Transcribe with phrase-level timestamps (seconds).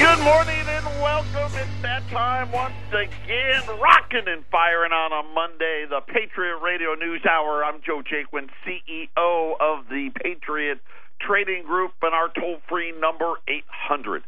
[0.00, 1.52] Good morning and welcome.
[1.60, 7.20] It's that time once again, rocking and firing on a Monday, the Patriot Radio News
[7.28, 7.62] Hour.
[7.62, 10.78] I'm Joe Jaquin, CEO of the Patriot
[11.20, 14.22] Trading Group, and our toll free number 800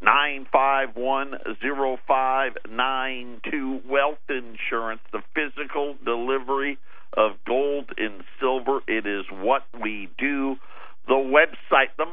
[0.00, 1.34] 951
[2.06, 3.80] 0592.
[3.88, 6.78] Wealth Insurance, the physical delivery
[7.16, 8.82] of gold and silver.
[8.86, 10.58] It is what we do.
[11.08, 12.06] The website, the,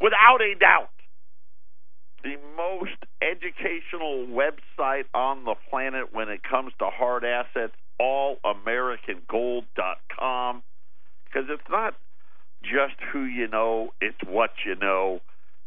[0.00, 0.90] without a doubt,
[2.22, 10.62] the most educational website on the planet when it comes to hard assets, allamericangold.com.
[11.24, 11.94] Because it's not
[12.62, 15.20] just who you know, it's what you know.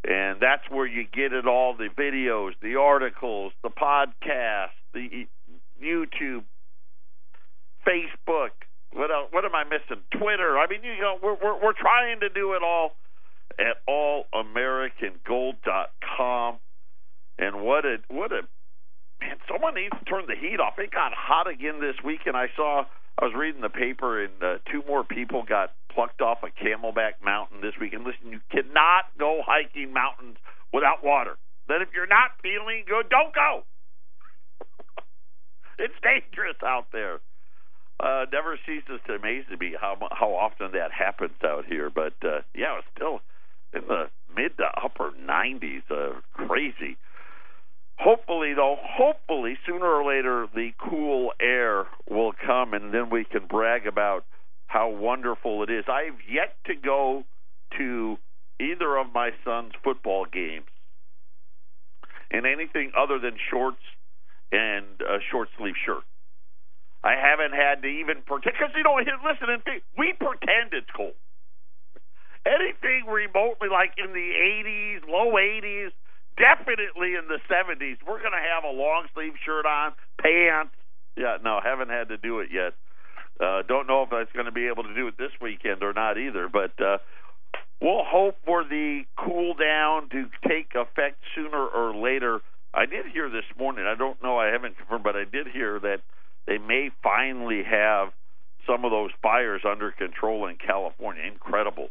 [0.08, 5.28] And that's where you get it all the videos, the articles, the podcasts, the
[5.82, 6.44] YouTube,
[7.86, 8.52] Facebook.
[8.94, 9.30] What else?
[9.32, 10.04] What am I missing?
[10.12, 10.60] Twitter.
[10.60, 12.92] I mean, you know, we're we're, we're trying to do it all
[13.60, 16.58] at allamericangold.com.
[17.38, 18.48] And what a what a
[19.20, 19.38] man!
[19.52, 20.80] Someone needs to turn the heat off.
[20.80, 22.86] It got hot again this week, and I saw
[23.20, 27.22] I was reading the paper, and uh, two more people got plucked off a Camelback
[27.24, 27.94] Mountain this week.
[27.94, 30.38] And listen, you cannot go hiking mountains
[30.74, 31.38] without water.
[31.68, 33.64] Then if you're not feeling good, don't go.
[35.80, 37.20] it's dangerous out there.
[37.98, 41.90] Uh, never ceases to amaze me how how often that happens out here.
[41.90, 43.22] But uh, yeah, it's still
[43.76, 45.84] in the mid to upper 90s.
[45.90, 46.98] Uh, crazy.
[47.98, 53.48] Hopefully, though, hopefully sooner or later the cool air will come, and then we can
[53.48, 54.26] brag about
[54.68, 55.86] how wonderful it is.
[55.88, 57.24] I've yet to go
[57.78, 58.18] to
[58.60, 60.68] either of my son's football games
[62.32, 63.82] in anything other than shorts
[64.52, 66.04] and a short sleeve shirt.
[67.04, 69.62] I haven't had to even pretend because you know listen
[69.98, 71.14] we pretend it's cold.
[72.46, 75.90] Anything remotely like in the 80s, low 80s,
[76.38, 80.76] definitely in the 70s, we're going to have a long sleeve shirt on, pants.
[81.18, 82.74] Yeah, no, haven't had to do it yet.
[83.40, 85.92] Uh, don't know if was going to be able to do it this weekend or
[85.92, 86.98] not either, but uh,
[87.82, 92.42] we'll hope for the cool down to take effect sooner or later.
[92.74, 93.86] I did hear this morning.
[93.86, 94.38] I don't know.
[94.38, 96.02] I haven't confirmed, but I did hear that
[96.46, 98.10] they may finally have
[98.68, 101.24] some of those fires under control in California.
[101.24, 101.90] Incredible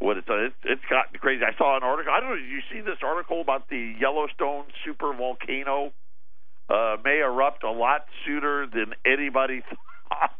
[0.00, 1.44] what it's it's, it's gotten crazy.
[1.44, 2.12] I saw an article.
[2.12, 2.36] I don't know.
[2.36, 5.92] Did you see this article about the Yellowstone super volcano?
[6.68, 9.62] Uh, may erupt a lot sooner than anybody
[10.08, 10.32] thought.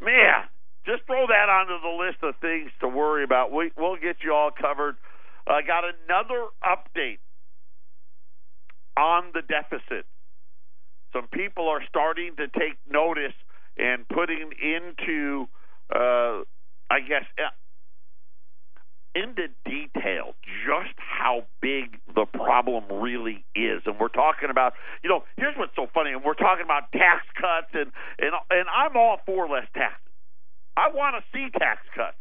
[0.00, 0.46] Man,
[0.86, 3.50] just throw that onto the list of things to worry about.
[3.50, 4.96] We, we'll get you all covered.
[5.46, 7.18] I got another update
[8.96, 10.06] on the deficit.
[11.12, 13.34] Some people are starting to take notice
[13.76, 15.48] and putting into,
[15.94, 16.44] uh,
[16.90, 17.24] I guess,
[19.14, 20.34] into detail
[20.66, 23.82] just how big the problem really is.
[23.86, 26.12] And we're talking about, you know, here's what's so funny.
[26.12, 30.12] And we're talking about tax cuts, and and and I'm all for less taxes.
[30.76, 32.16] I want to see tax cuts.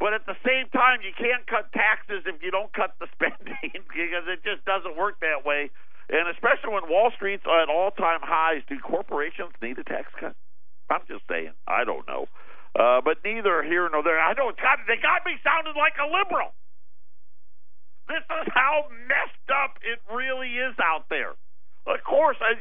[0.00, 3.82] But at the same time, you can't cut taxes if you don't cut the spending
[3.90, 5.70] because it just doesn't work that way.
[6.08, 10.34] And especially when Wall Street's at all time highs, do corporations need a tax cut?
[10.88, 11.52] I'm just saying.
[11.66, 12.26] I don't know.
[12.74, 14.18] Uh, but neither here nor there.
[14.18, 16.52] I know it's they got me sounding like a liberal.
[18.08, 21.36] This is how messed up it really is out there.
[21.86, 22.56] Of course, I,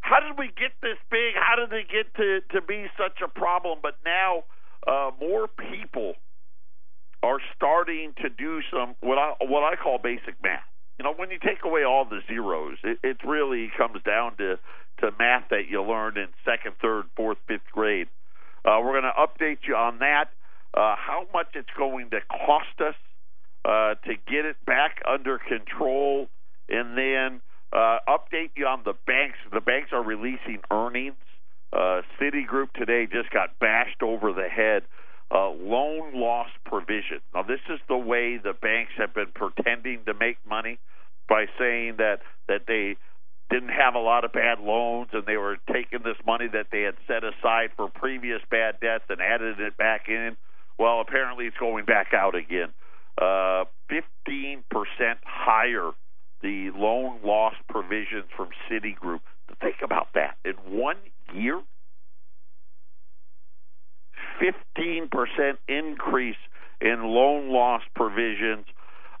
[0.00, 1.34] how did we get this big?
[1.34, 3.78] How did they get to to be such a problem?
[3.82, 4.44] But now
[4.86, 6.14] uh, more people
[7.22, 10.62] are starting to do some what I what I call basic math.
[10.98, 14.58] You know, when you take away all the zeros, it, it really comes down to
[15.00, 18.08] to math that you learned in second, third, fourth, fifth grade.
[18.68, 20.26] Uh, we're going to update you on that,
[20.74, 22.94] uh, how much it's going to cost us
[23.64, 26.28] uh, to get it back under control,
[26.68, 27.40] and then
[27.72, 29.38] uh, update you on the banks.
[29.52, 31.16] The banks are releasing earnings.
[31.72, 34.82] Uh, Citigroup today just got bashed over the head.
[35.30, 37.20] Uh, loan loss provision.
[37.34, 40.78] Now, this is the way the banks have been pretending to make money
[41.26, 42.96] by saying that that they
[43.50, 46.82] didn't have a lot of bad loans and they were taking this money that they
[46.82, 50.36] had set aside for previous bad debts and added it back in.
[50.78, 52.68] Well, apparently it's going back out again.
[53.20, 54.62] Uh, 15%
[55.24, 55.90] higher
[56.40, 59.20] the loan loss provisions from Citigroup.
[59.60, 60.36] Think about that.
[60.44, 60.96] In one
[61.34, 61.60] year,
[64.40, 66.36] 15% increase
[66.80, 68.66] in loan loss provisions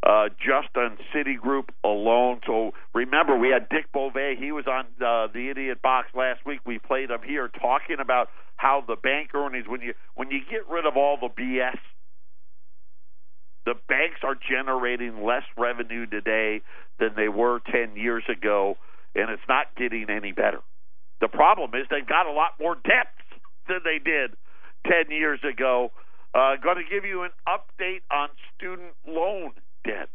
[0.02, 2.40] uh, just on Citigroup alone.
[2.46, 4.12] So remember, we had Dick Bove.
[4.38, 6.60] He was on uh, the Idiot Box last week.
[6.66, 10.68] We played him here talking about how the bank earnings, when you when you get
[10.68, 11.78] rid of all the BS,
[13.66, 16.62] The banks are generating less revenue today
[16.98, 18.76] than they were 10 years ago,
[19.14, 20.60] and it's not getting any better.
[21.20, 23.20] The problem is they've got a lot more debts
[23.68, 24.36] than they did
[24.86, 25.92] 10 years ago.
[26.34, 29.52] Uh, going to give you an update on student loan
[29.84, 30.08] debt.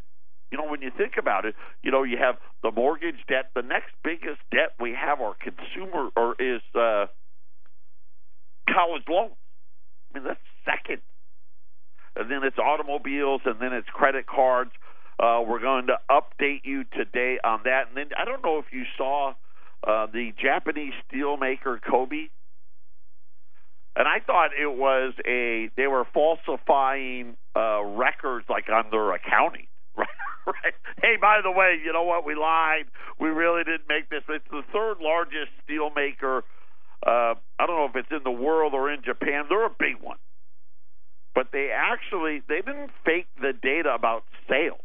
[0.52, 3.50] You know, when you think about it, you know, you have the mortgage debt.
[3.56, 7.08] The next biggest debt we have are consumer or is uh,
[8.70, 9.34] college loans.
[10.14, 11.02] I mean, that's second.
[12.16, 14.72] And then it's automobiles, and then it's credit cards.
[15.20, 17.88] Uh, we're going to update you today on that.
[17.88, 19.34] And then I don't know if you saw
[19.86, 22.28] uh, the Japanese steelmaker Kobe.
[23.96, 29.68] And I thought it was a they were falsifying uh, records like on their accounting,
[29.98, 30.08] right?
[30.46, 30.74] right?
[31.02, 32.26] Hey, by the way, you know what?
[32.26, 32.86] We lied.
[33.20, 34.24] We really didn't make this.
[34.30, 36.42] It's the third largest steelmaker.
[37.06, 39.46] Uh, I don't know if it's in the world or in Japan.
[39.50, 40.18] They're a big one,
[41.36, 44.80] but they actually they didn't fake the data about sales.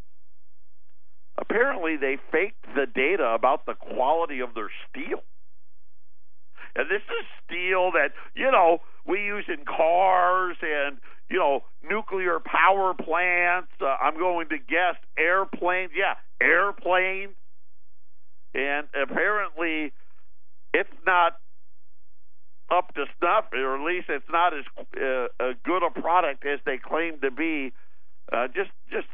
[1.39, 5.23] Apparently, they faked the data about the quality of their steel.
[6.75, 10.97] And this is steel that, you know, we use in cars and,
[11.29, 13.71] you know, nuclear power plants.
[13.81, 15.91] Uh, I'm going to guess airplanes.
[15.95, 17.35] Yeah, airplanes.
[18.53, 19.93] And apparently,
[20.73, 21.33] it's not
[22.71, 26.77] up to snuff, or at least it's not as uh, good a product as they
[26.77, 27.73] claim to be.
[28.31, 29.07] Uh, just, just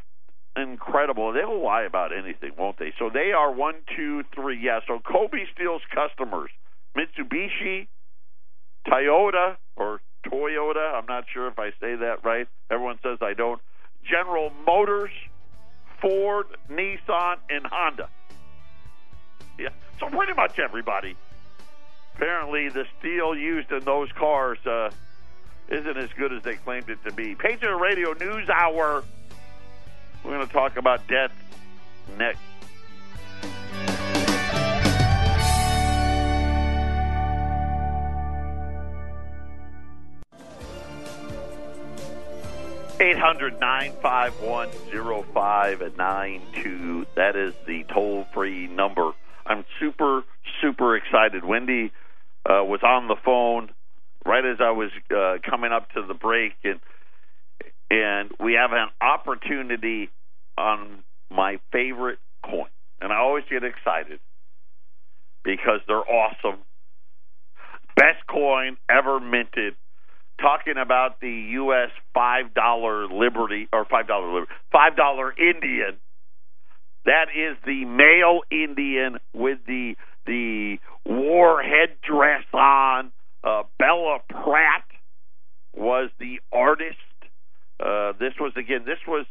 [0.56, 1.32] incredible.
[1.32, 2.92] They'll lie about anything, won't they?
[2.98, 4.58] So they are one, two, three.
[4.62, 4.80] Yeah.
[4.86, 6.50] So Kobe Steel's customers:
[6.96, 7.88] Mitsubishi,
[8.86, 10.94] Toyota, or Toyota.
[10.94, 12.46] I'm not sure if I say that right.
[12.70, 13.60] Everyone says I don't.
[14.08, 15.10] General Motors,
[16.00, 18.08] Ford, Nissan, and Honda.
[19.58, 19.70] Yeah.
[19.98, 21.16] So pretty much everybody.
[22.14, 24.90] Apparently, the steel used in those cars uh,
[25.68, 27.34] isn't as good as they claimed it to be.
[27.34, 29.04] Patriot Radio News Hour.
[30.24, 31.30] We're going to talk about debt
[32.18, 32.40] next.
[42.98, 47.06] Eight hundred nine five one zero five nine two.
[47.14, 49.12] That is the toll free number.
[49.44, 50.24] I'm super
[50.62, 51.44] super excited.
[51.44, 51.92] Wendy
[52.46, 53.70] uh, was on the phone
[54.24, 56.80] right as I was uh, coming up to the break, and
[57.90, 60.08] and we have an opportunity
[60.56, 62.68] on my favorite coin.
[63.00, 64.20] And I always get excited
[65.44, 66.60] because they're awesome.
[67.94, 69.74] Best coin ever minted.
[70.40, 71.90] Talking about the U.S.
[72.12, 75.96] five dollar Liberty or five dollar Liberty, five dollar Indian.
[77.06, 79.94] That is the male Indian with the
[80.26, 83.12] the war headdress on.
[83.42, 84.84] Uh, Bela Pratt
[85.74, 86.96] was the artist.
[87.78, 88.84] Uh, this was again.
[88.84, 89.26] This was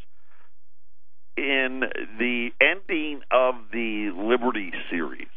[1.37, 1.81] in
[2.17, 5.27] the ending of the Liberty series.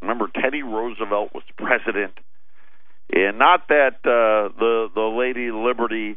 [0.00, 2.12] Remember, Teddy Roosevelt was president,
[3.12, 6.16] and not that uh, the the Lady Liberty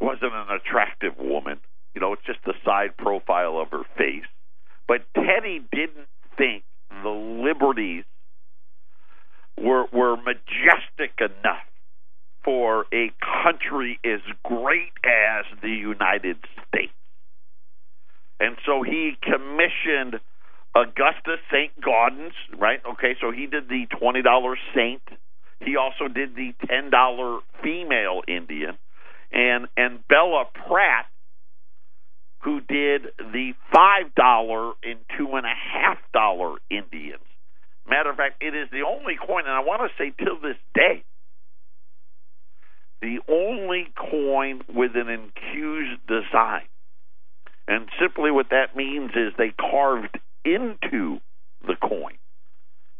[0.00, 1.58] wasn't an attractive woman.
[1.94, 4.26] You know, it's just the side profile of her face.
[4.86, 6.64] But Teddy didn't think
[7.02, 8.04] the liberties
[9.58, 11.64] were were majestic enough
[12.44, 13.10] for a
[13.42, 16.36] country as great as the United
[16.68, 16.92] States.
[18.38, 20.20] And so he commissioned
[20.76, 21.72] Augustus St.
[21.80, 22.80] Gaudens, right?
[22.92, 25.02] Okay, so he did the $20 Saint.
[25.60, 28.76] He also did the $10 female Indian.
[29.32, 31.06] And and Bela Pratt,
[32.42, 37.22] who did the $5 and $2.5 Indians.
[37.88, 40.56] Matter of fact, it is the only coin, and I want to say till this
[40.74, 41.04] day,
[43.00, 46.62] the only coin with an incused design.
[47.68, 51.18] And simply what that means is they carved into
[51.66, 52.14] the coin.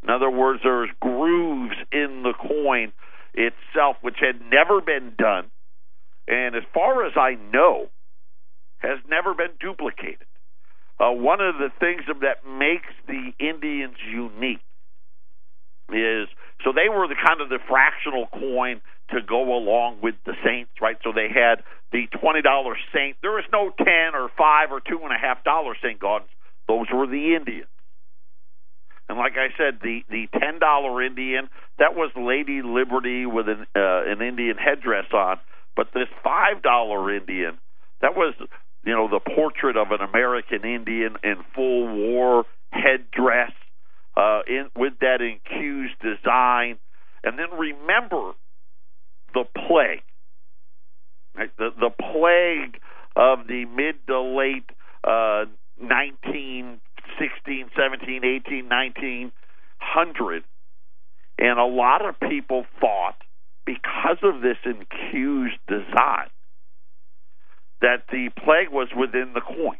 [0.02, 2.92] In other words, there's grooves in the coin
[3.34, 5.50] itself, which had never been done,
[6.28, 7.88] and as far as I know,
[8.78, 10.26] has never been duplicated.
[10.98, 14.60] Uh, one of the things that makes the Indians unique
[15.92, 16.28] is
[16.64, 20.70] so they were the kind of the fractional coin to go along with the Saints,
[20.80, 20.96] right?
[21.04, 21.62] So they had
[21.92, 23.16] the twenty dollar Saint.
[23.22, 26.32] There was no ten or five or two and a half dollar Saint Gaudens.
[26.66, 27.68] Those were the Indians.
[29.08, 31.48] And like I said, the the ten dollar Indian
[31.78, 35.38] that was Lady Liberty with an uh, an Indian headdress on.
[35.76, 37.58] But this five dollar Indian
[38.00, 38.34] that was
[38.84, 43.52] you know the portrait of an American Indian in full war headdress
[44.16, 46.78] uh, in with that incused design.
[47.22, 48.32] And then remember
[49.34, 50.02] the plague.
[51.36, 51.50] Right?
[51.58, 52.80] The the plague
[53.14, 54.68] of the mid to late
[55.04, 55.44] uh,
[55.80, 56.80] 19,
[57.18, 60.44] 16, 17, 18, 1900.
[61.38, 63.16] And a lot of people thought,
[63.64, 66.30] because of this incused design,
[67.82, 69.76] that the plague was within the coin.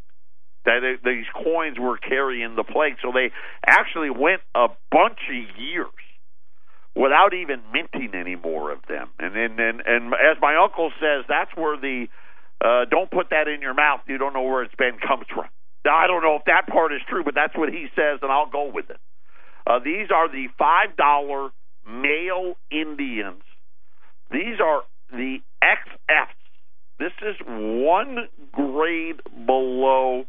[0.65, 2.97] That it, these coins were carrying the plague.
[3.01, 3.31] So they
[3.65, 5.87] actually went a bunch of years
[6.95, 9.07] without even minting any more of them.
[9.17, 12.07] And and and, and as my uncle says, that's where the
[12.63, 14.01] uh, don't put that in your mouth.
[14.07, 15.45] You don't know where it's been comes from.
[15.87, 18.29] Now I don't know if that part is true, but that's what he says, and
[18.29, 18.99] I'll go with it.
[19.65, 21.51] Uh, these are the five dollar
[21.87, 23.41] male Indians.
[24.29, 26.35] These are the XFs.
[26.99, 30.25] This is one grade below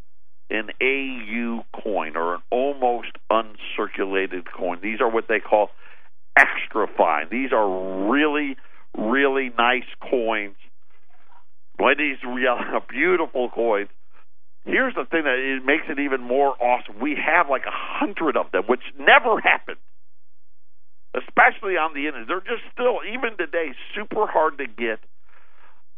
[0.48, 4.78] an AU coin or an almost uncirculated coin.
[4.80, 5.70] These are what they call
[6.36, 7.26] extra fine.
[7.32, 8.56] These are really,
[8.96, 10.54] really nice coins.
[11.76, 13.88] Boy, these real beautiful coins.
[14.68, 17.00] Here's the thing that it makes it even more awesome.
[17.00, 19.80] We have like a hundred of them, which never happened,
[21.16, 22.28] especially on the internet.
[22.28, 25.00] They're just still, even today, super hard to get.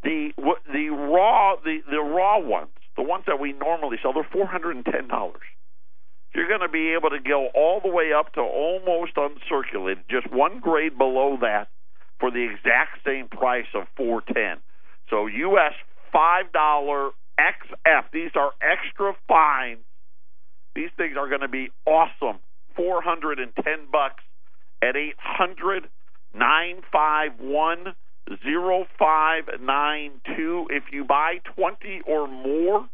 [0.03, 0.31] The
[0.73, 4.77] the raw the the raw ones, the ones that we normally sell, they're four hundred
[4.77, 5.43] and ten dollars
[6.35, 10.31] you're going to be able to go all the way up to almost uncirculated, just
[10.33, 11.69] one grade below that
[12.19, 14.63] for the exact same price of 410.
[15.09, 15.73] So US
[16.15, 18.05] $5 XF.
[18.13, 19.79] These are extra fine.
[20.75, 22.41] These things are going to be awesome.
[22.77, 24.23] 410 bucks
[24.83, 25.89] at 800
[26.35, 27.95] 951
[28.29, 30.69] 0592.
[30.71, 32.87] If you buy 20 or more,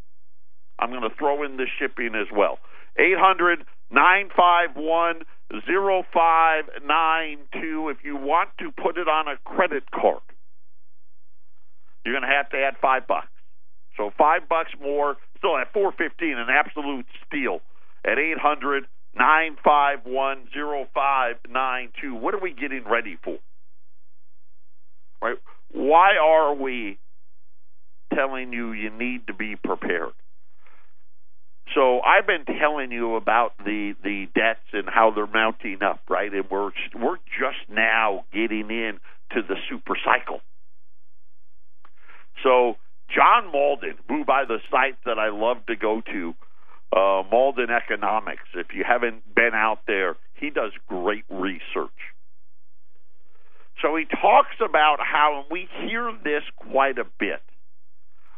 [0.78, 2.58] I'm going to throw in the shipping as well.
[2.98, 7.88] 800 951 0592.
[7.90, 10.22] If you want to put it on a credit card,
[12.04, 13.28] you're going to have to add five bucks.
[13.96, 17.60] So five bucks more, still at 415, an absolute steal
[18.04, 18.84] at 800
[19.16, 22.14] 951 0592.
[22.14, 23.38] What are we getting ready for?
[25.22, 25.38] Right?
[25.72, 26.98] Why are we
[28.14, 30.12] telling you you need to be prepared?
[31.74, 36.32] So I've been telling you about the the debts and how they're mounting up, right?
[36.32, 38.98] And we're we're just now getting in
[39.32, 40.40] to the super cycle.
[42.44, 42.76] So
[43.14, 46.34] John Mauldin, who by the site that I love to go to,
[46.92, 48.44] uh, Mauldin Economics.
[48.54, 51.90] If you haven't been out there, he does great research.
[53.82, 57.42] So he talks about how, and we hear this quite a bit.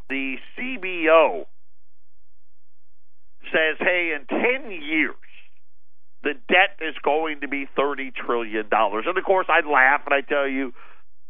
[0.08, 1.46] The CBO
[3.52, 5.14] says, hey, in 10 years,
[6.22, 8.66] the debt is going to be $30 trillion.
[8.72, 10.72] And of course, I'd laugh and I tell you,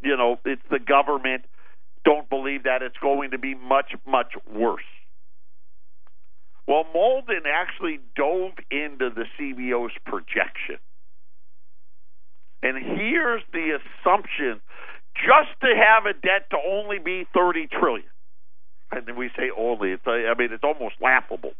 [0.02, 1.44] you know, it's the government.
[2.08, 4.80] Don't believe that it's going to be much, much worse.
[6.66, 10.78] Well, Mauldin actually dove into the CBO's projection.
[12.62, 14.62] And here's the assumption
[15.16, 18.08] just to have a debt to only be 30 trillion.
[18.90, 21.52] And then we say only, it's I mean it's almost laughable.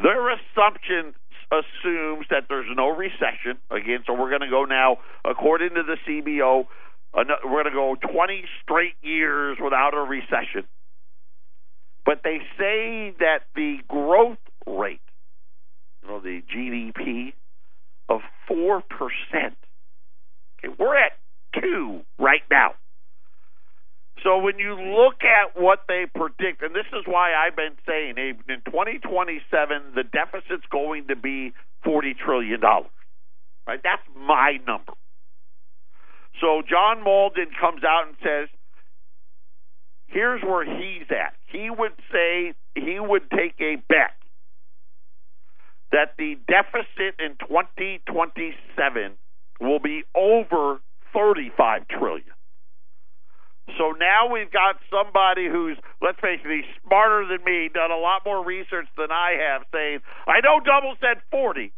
[0.00, 1.14] Their assumption
[1.50, 3.58] assumes that there's no recession.
[3.72, 6.66] Again, so we're going to go now, according to the CBO,
[7.14, 10.64] we're going to go 20 straight years without a recession.
[12.04, 15.00] But they say that the growth rate,
[16.02, 17.32] you know, the GDP
[18.08, 18.82] of 4%.
[20.58, 21.12] Okay, we're at
[21.60, 22.72] 2 right now.
[24.22, 28.14] So when you look at what they predict, and this is why I've been saying
[28.18, 31.52] in 2027 the deficit's going to be
[31.84, 32.90] 40 trillion dollars.
[33.66, 33.80] Right?
[33.82, 34.92] That's my number.
[36.40, 38.48] So John Mauldin comes out and says,
[40.06, 41.34] here's where he's at.
[41.46, 44.16] He would say he would take a bet
[45.92, 49.12] that the deficit in 2027
[49.60, 50.80] will be over
[51.12, 52.32] 35 trillion.
[53.78, 57.96] So now we've got somebody who's, let's face it, he's smarter than me, done a
[57.96, 61.72] lot more research than I have, saying, I know Double said 40,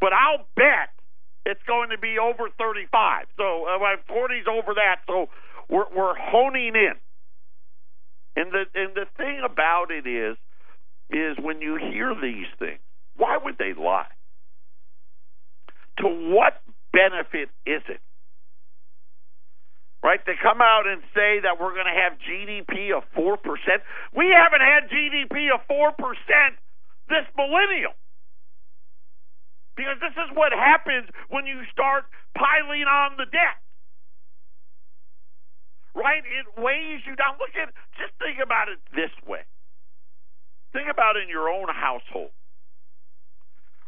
[0.00, 0.94] but I'll bet
[1.46, 3.26] it's going to be over 35.
[3.36, 5.00] So uh, 40's over that.
[5.06, 5.28] So
[5.68, 6.94] we're, we're honing in.
[8.36, 10.36] And the and the thing about it is,
[11.10, 12.78] is when you hear these things,
[13.16, 14.06] why would they lie?
[15.98, 18.00] To what benefit is it?
[20.02, 20.24] right?
[20.24, 23.36] To come out and say that we're going to have GDP of 4%.
[24.16, 25.92] We haven't had GDP of 4%
[27.08, 27.92] this millennium.
[29.80, 32.04] Because this is what happens when you start
[32.36, 33.56] piling on the debt.
[35.94, 36.22] right?
[36.22, 37.36] It weighs you down.
[37.38, 39.42] Look at, just think about it this way.
[40.72, 42.30] Think about in your own household,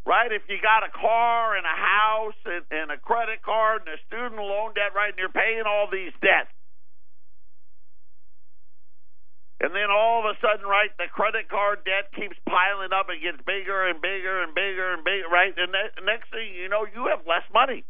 [0.04, 0.32] right?
[0.32, 4.00] If you got a car and a house and, and a credit card and a
[4.10, 6.50] student loan debt, right, and you're paying all these debts.
[9.62, 13.22] And then all of a sudden, right, the credit card debt keeps piling up and
[13.22, 15.54] gets bigger and bigger and bigger and bigger, right?
[15.54, 17.86] And the next thing you know, you have less money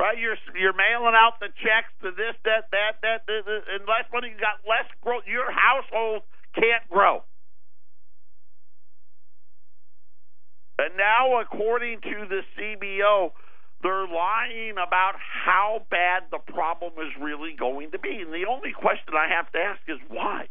[0.00, 0.16] right?
[0.16, 4.08] You're you're mailing out the checks to this, that, that, that, that, that and less
[4.08, 4.32] money.
[4.32, 5.28] You got less growth.
[5.28, 6.22] Your household
[6.56, 7.22] can't grow.
[10.80, 13.32] And now, according to the CBO,
[13.82, 18.20] they're lying about how bad the problem is really going to be.
[18.20, 20.48] And the only question I have to ask is why?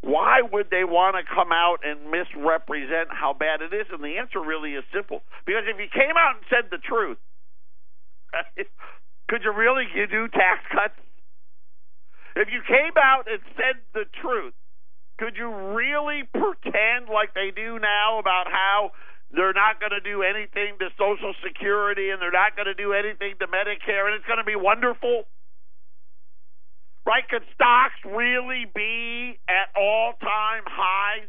[0.00, 3.86] Why would they want to come out and misrepresent how bad it is?
[3.92, 5.22] And the answer really is simple.
[5.46, 7.18] Because if you came out and said the truth,
[9.28, 10.98] could you really you do tax cuts?
[12.36, 14.54] If you came out and said the truth,
[15.18, 18.92] could you really pretend like they do now about how
[19.30, 22.92] they're not going to do anything to Social Security and they're not going to do
[22.92, 25.24] anything to Medicare and it's going to be wonderful?
[27.08, 27.26] right?
[27.26, 31.28] Could stocks really be at all time highs?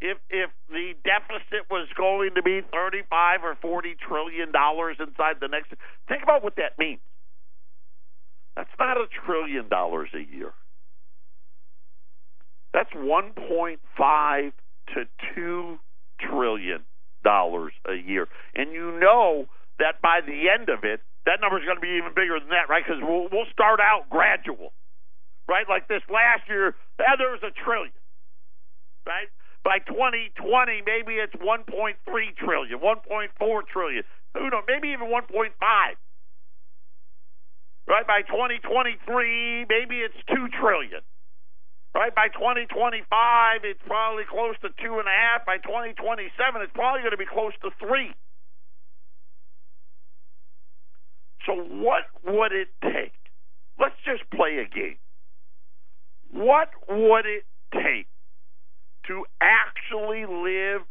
[0.00, 5.36] If if the deficit was going to be thirty five or forty trillion dollars inside
[5.40, 5.74] the next
[6.08, 7.00] think about what that means.
[8.56, 10.52] That's not a trillion dollars a year.
[12.72, 14.52] That's one point five
[14.94, 15.04] to
[15.34, 15.78] two
[16.20, 16.84] trillion
[17.24, 18.28] dollars a year.
[18.54, 19.46] And you know
[19.78, 22.50] that by the end of it, that number is going to be even bigger than
[22.50, 22.82] that, right?
[22.84, 24.72] Because we'll, we'll start out gradual,
[25.48, 25.68] right?
[25.68, 27.94] Like this last year, yeah, there was a trillion,
[29.06, 29.28] right?
[29.64, 31.68] By 2020, maybe it's 1.3
[32.40, 34.02] trillion, 1.4 trillion.
[34.34, 34.64] Who knows?
[34.66, 35.52] Maybe even 1.5.
[37.88, 41.00] Right by 2023, maybe it's two trillion.
[41.94, 45.46] Right by 2025, it's probably close to two and a half.
[45.46, 48.12] By 2027, it's probably going to be close to three.
[51.46, 53.16] So, what would it take?
[53.80, 54.98] Let's just play a game.
[56.30, 58.06] What would it take
[59.06, 60.82] to actually live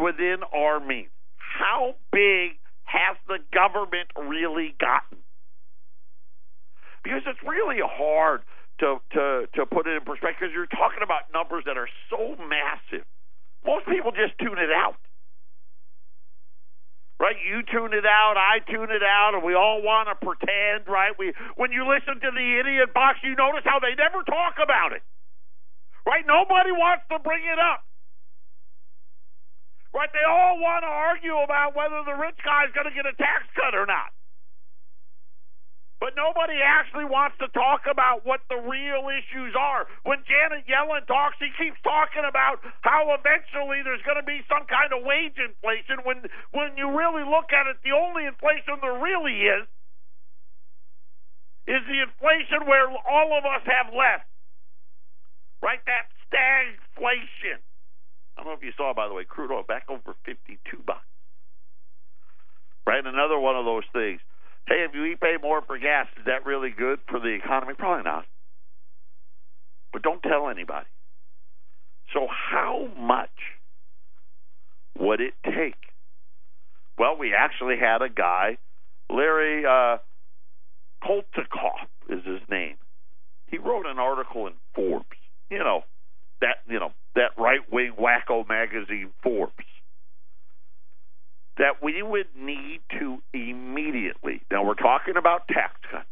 [0.00, 1.10] within our means?
[1.36, 5.18] How big has the government really gotten?
[7.02, 8.42] Because it's really hard
[8.80, 12.34] to, to, to put it in perspective because you're talking about numbers that are so
[12.48, 13.06] massive.
[13.64, 14.98] Most people just tune it out
[17.20, 17.36] right?
[17.40, 21.14] You tune it out, I tune it out, and we all want to pretend, right?
[21.18, 24.92] We when you listen to the idiot box, you notice how they never talk about
[24.92, 25.02] it,
[26.06, 26.24] right?
[26.26, 27.82] Nobody wants to bring it up,
[29.94, 30.10] right?
[30.12, 33.46] They all want to argue about whether the rich guy's going to get a tax
[33.54, 34.10] cut or not.
[36.04, 39.88] But nobody actually wants to talk about what the real issues are.
[40.04, 44.68] When Janet Yellen talks, she keeps talking about how eventually there's going to be some
[44.68, 46.04] kind of wage inflation.
[46.04, 49.64] When when you really look at it, the only inflation there really is
[51.72, 54.20] is the inflation where all of us have less.
[55.64, 55.80] Right?
[55.88, 57.64] That stagflation.
[58.36, 61.08] I don't know if you saw, by the way, crude oil back over 52 bucks.
[62.84, 63.00] Right?
[63.00, 64.20] Another one of those things
[64.66, 67.74] hey, if we pay more for gas, is that really good for the economy?
[67.76, 68.24] Probably not.
[69.92, 70.86] But don't tell anybody.
[72.12, 73.30] So, how much
[74.98, 75.76] would it take?
[76.98, 78.58] Well, we actually had a guy,
[79.10, 79.98] Larry uh,
[81.02, 82.76] Kotlikoff is his name.
[83.46, 85.06] He wrote an article in Forbes.
[85.50, 85.82] You know
[86.40, 89.52] that you know that right wing wacko magazine Forbes
[91.58, 94.42] that we would need to immediately.
[94.50, 96.06] Now, we're talking about tax cuts.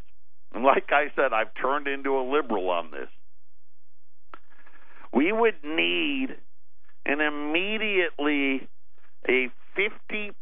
[0.55, 3.09] And like I said, I've turned into a liberal on this.
[5.13, 6.37] We would need
[7.05, 8.69] an immediately
[9.29, 10.33] a 50%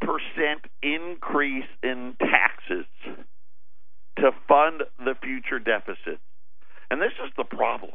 [0.81, 2.85] increase in taxes
[4.17, 6.19] to fund the future deficit.
[6.89, 7.91] And this is the problem.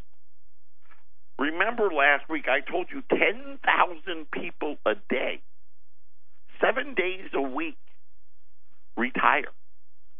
[1.38, 5.42] Remember last week I told you 10,000 people a day
[6.60, 7.76] seven days a week
[8.96, 9.52] retire.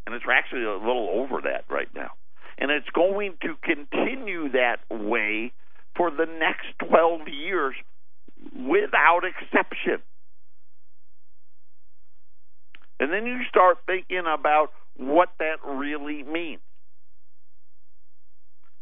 [0.06, 2.12] And it's actually a little over that right now.
[2.58, 5.52] And it's going to continue that way
[5.96, 7.74] for the next 12 years
[8.54, 10.02] without exception.
[12.98, 16.60] And then you start thinking about what that really means.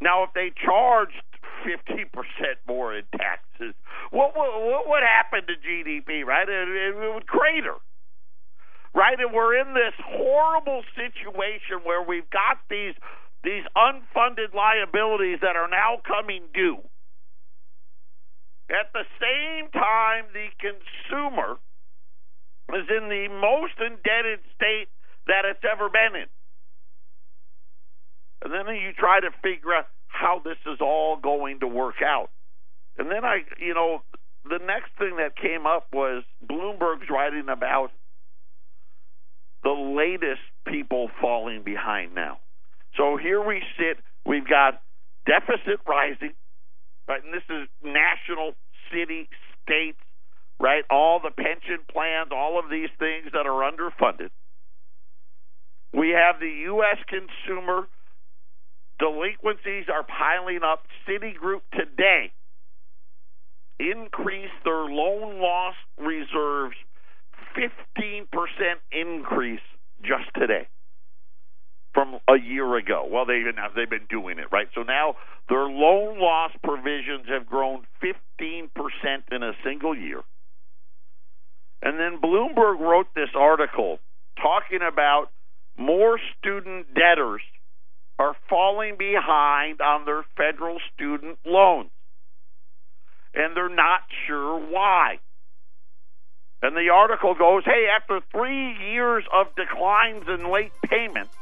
[0.01, 0.53] Now, if they
[1.63, 2.11] charged 50%
[2.69, 3.75] more in taxes,
[4.11, 6.49] what, what, what would happen to GDP, right?
[6.49, 7.75] It, it would crater.
[8.95, 9.19] right?
[9.19, 12.95] And we're in this horrible situation where we've got these
[13.45, 16.79] these unfunded liabilities that are now coming due.
[18.71, 21.57] At the same time, the consumer
[22.75, 24.89] is in the most indebted state
[25.27, 26.29] that it's ever been in.
[28.45, 32.31] And then you try to figure out how this is all going to work out.
[32.97, 34.03] And then I, you know,
[34.45, 37.91] the next thing that came up was Bloomberg's writing about
[39.65, 42.39] the latest people falling behind now.
[42.97, 44.81] So here we sit, we've got
[45.27, 46.35] deficit rising,
[47.09, 47.25] right?
[47.25, 48.53] And this is national,
[48.93, 49.29] city,
[49.65, 49.99] states,
[50.61, 50.85] right?
[50.91, 54.31] All the pension plans, all of these things that are underfunded.
[55.93, 56.99] We have the U.S.
[57.09, 57.89] consumer
[58.99, 60.85] delinquencies are piling up.
[61.09, 62.33] Citigroup today
[63.79, 66.77] increased their loan loss reserves
[67.57, 68.27] 15%
[68.93, 69.61] increase
[70.03, 70.69] just today
[71.93, 73.07] from a year ago.
[73.11, 73.43] Well, they
[73.77, 74.69] they've been doing it right.
[74.75, 75.15] So now
[75.49, 78.69] their loan loss provisions have grown 15%
[79.31, 80.21] in a single year.
[81.83, 83.99] And then Bloomberg wrote this article
[84.37, 85.27] talking about
[85.77, 87.43] more student debtors
[88.19, 91.91] are falling behind on their federal student loans.
[93.35, 95.19] And they're not sure why.
[96.63, 101.35] And the article goes, hey, after three years of declines in late payments,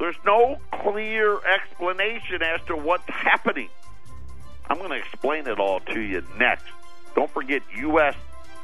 [0.00, 3.68] there's no clear explanation as to what's happening.
[4.68, 6.64] I'm going to explain it all to you next.
[7.14, 8.16] Don't forget U.S.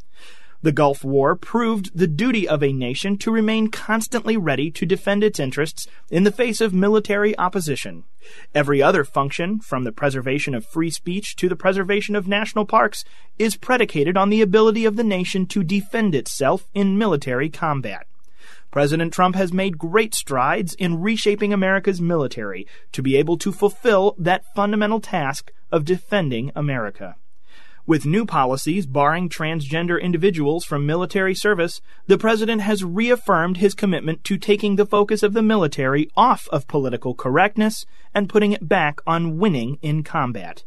[0.62, 5.22] The Gulf War proved the duty of a nation to remain constantly ready to defend
[5.22, 8.04] its interests in the face of military opposition.
[8.54, 13.04] Every other function, from the preservation of free speech to the preservation of national parks,
[13.38, 18.06] is predicated on the ability of the nation to defend itself in military combat.
[18.74, 24.16] President Trump has made great strides in reshaping America's military to be able to fulfill
[24.18, 27.14] that fundamental task of defending America.
[27.86, 34.24] With new policies barring transgender individuals from military service, the president has reaffirmed his commitment
[34.24, 38.98] to taking the focus of the military off of political correctness and putting it back
[39.06, 40.64] on winning in combat.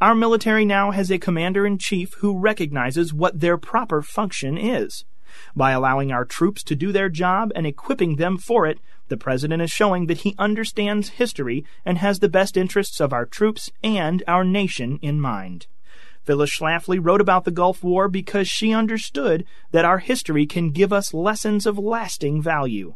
[0.00, 5.04] Our military now has a commander in chief who recognizes what their proper function is.
[5.54, 9.62] By allowing our troops to do their job and equipping them for it, the President
[9.62, 14.22] is showing that he understands history and has the best interests of our troops and
[14.26, 15.66] our nation in mind.
[16.22, 20.92] Phyllis Schlafly wrote about the Gulf War because she understood that our history can give
[20.92, 22.94] us lessons of lasting value.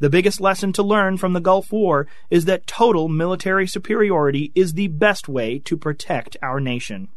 [0.00, 4.72] The biggest lesson to learn from the Gulf War is that total military superiority is
[4.74, 7.10] the best way to protect our nation.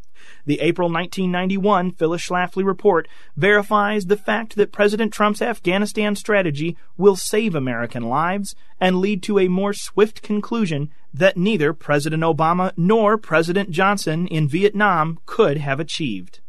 [0.46, 7.16] The April 1991 Phyllis Schlafly report verifies the fact that President Trump's Afghanistan strategy will
[7.16, 13.18] save American lives and lead to a more swift conclusion that neither President Obama nor
[13.18, 16.40] President Johnson in Vietnam could have achieved.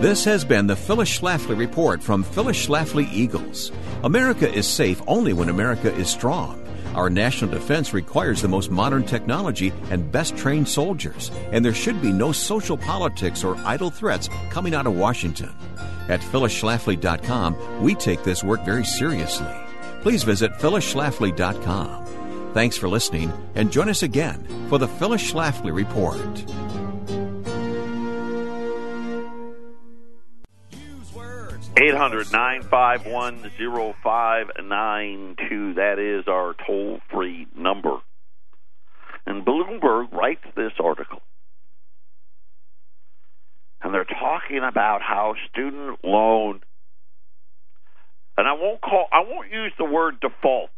[0.00, 3.72] This has been the Phyllis Schlafly Report from Phyllis Schlafly Eagles.
[4.04, 6.65] America is safe only when America is strong.
[6.96, 12.00] Our national defense requires the most modern technology and best trained soldiers, and there should
[12.00, 15.54] be no social politics or idle threats coming out of Washington.
[16.08, 19.54] At phyllisschlafly.com, we take this work very seriously.
[20.00, 22.52] Please visit phyllisschlafly.com.
[22.54, 26.85] Thanks for listening, and join us again for the Phyllis Schlafly Report.
[31.78, 33.50] 800 951
[34.02, 35.74] 0592.
[35.74, 37.98] That is our toll free number.
[39.26, 41.20] And Bloomberg writes this article.
[43.82, 46.62] And they're talking about how student loan
[48.38, 50.70] and I won't call I won't use the word default.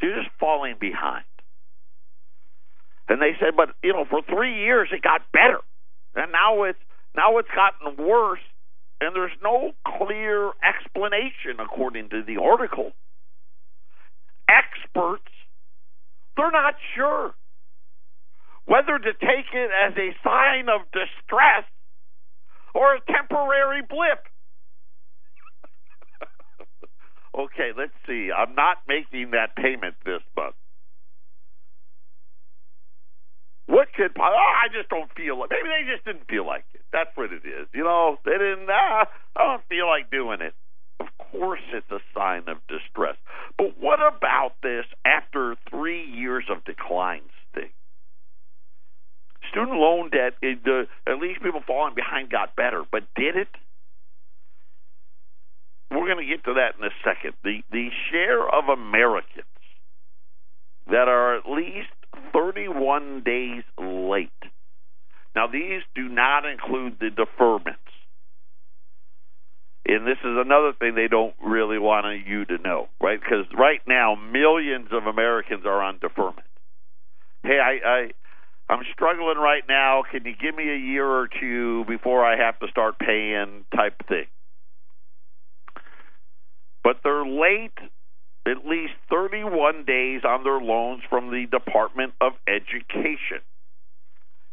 [0.00, 1.24] You're just falling behind.
[3.08, 5.60] And they said, but you know, for three years it got better.
[6.14, 6.78] And now it's
[7.16, 8.40] now it's gotten worse
[9.00, 12.92] and there's no clear explanation according to the article.
[14.48, 15.30] Experts
[16.36, 17.34] they're not sure
[18.64, 21.64] whether to take it as a sign of distress
[22.74, 24.24] or a temporary blip.
[27.38, 28.30] okay, let's see.
[28.32, 30.54] I'm not making that payment this month.
[33.66, 36.82] What could oh, I just don't feel like maybe they just didn't feel like it.
[36.92, 37.68] That's what it is.
[37.72, 40.54] You know, they didn't ah, I don't feel like doing it.
[40.98, 43.16] Of course it's a sign of distress.
[43.56, 47.70] But what about this after three years of declines thing?
[49.50, 50.58] Student loan debt, it,
[51.06, 53.48] at least people falling behind got better, but did it?
[55.90, 57.34] We're going to get to that in a second.
[57.42, 59.46] The the share of Americans
[60.86, 61.90] that are at least
[62.32, 64.30] 31 days late.
[65.34, 67.76] Now these do not include the deferments.
[69.86, 73.18] And this is another thing they don't really want you to know, right?
[73.18, 76.46] Because right now millions of Americans are on deferment.
[77.42, 78.10] Hey, I, I
[78.72, 80.02] I'm struggling right now.
[80.08, 84.06] Can you give me a year or two before I have to start paying type
[84.06, 84.26] thing?
[86.84, 87.76] But they're late
[88.46, 93.40] at least 31 days on their loans from the Department of Education.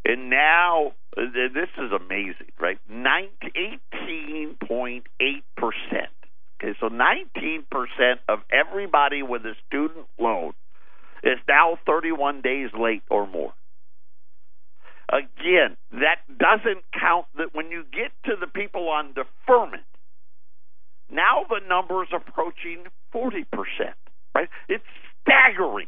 [0.06, 2.80] And now, this is amazing, right?
[2.90, 5.04] 18.8%.
[6.60, 10.54] Okay, so 19% of everybody with a student loan
[11.24, 13.54] is now 31 days late or more.
[15.10, 19.84] Again, that doesn't count that when you get to the people on deferment,
[21.10, 23.46] now the number is approaching 40%,
[24.36, 24.50] right?
[24.70, 24.84] It's
[25.22, 25.88] staggering.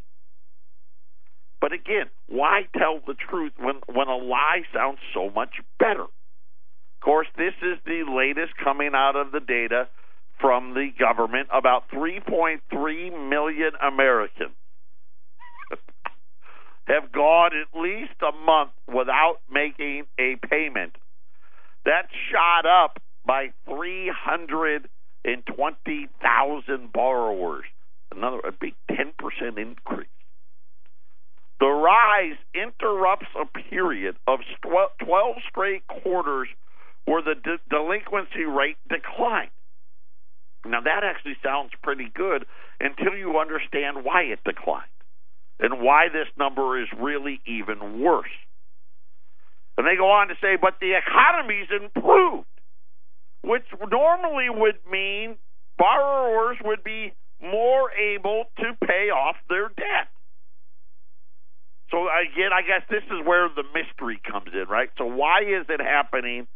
[1.61, 6.03] But again, why tell the truth when, when a lie sounds so much better?
[6.03, 9.87] Of course, this is the latest coming out of the data
[10.39, 11.49] from the government.
[11.53, 14.55] About 3.3 million Americans
[16.87, 20.95] have gone at least a month without making a payment.
[21.85, 23.49] That shot up by
[25.23, 27.65] 320,000 borrowers,
[28.15, 29.13] another a big 10%
[29.57, 30.07] increase.
[31.59, 36.47] The rise interrupts a period of 12 straight quarters
[37.05, 39.51] where the de- delinquency rate declined.
[40.65, 42.45] Now, that actually sounds pretty good
[42.79, 44.87] until you understand why it declined
[45.59, 48.31] and why this number is really even worse.
[49.77, 52.47] And they go on to say, but the economy's improved,
[53.41, 55.37] which normally would mean
[55.77, 60.11] borrowers would be more able to pay off their debt.
[61.91, 64.89] So again, I guess this is where the mystery comes in, right?
[64.97, 66.47] So why is it happening?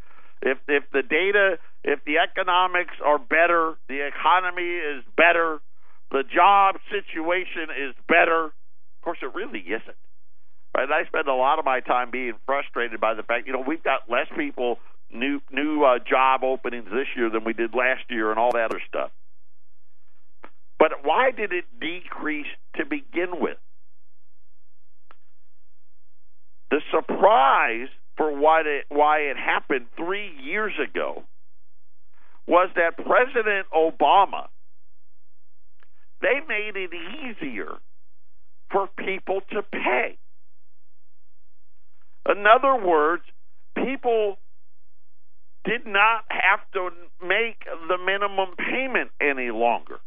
[0.42, 5.60] If if the data, if the economics are better, the economy is better,
[6.12, 9.96] the job situation is better, of course, it really isn't.
[10.76, 10.88] Right?
[10.90, 13.82] I spend a lot of my time being frustrated by the fact, you know, we've
[13.82, 14.78] got less people
[15.14, 18.66] new new uh, job openings this year than we did last year, and all that
[18.70, 19.10] other stuff.
[20.78, 22.46] But why did it decrease
[22.76, 23.58] to begin with?
[26.70, 31.24] The surprise for why it, why it happened three years ago
[32.46, 34.48] was that President Obama
[36.24, 37.76] they made it easier
[38.70, 40.16] for people to pay.
[42.26, 43.22] In other words,
[43.76, 44.38] people
[45.64, 46.90] did not have to
[47.22, 49.98] make the minimum payment any longer.